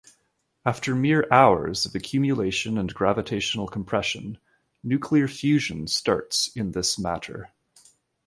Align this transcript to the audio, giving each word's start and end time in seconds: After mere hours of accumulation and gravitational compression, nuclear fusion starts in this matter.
After 0.65 0.95
mere 0.95 1.27
hours 1.31 1.85
of 1.85 1.93
accumulation 1.93 2.75
and 2.79 2.91
gravitational 2.91 3.67
compression, 3.67 4.39
nuclear 4.83 5.27
fusion 5.27 5.85
starts 5.85 6.47
in 6.57 6.71
this 6.71 6.97
matter. 6.97 7.51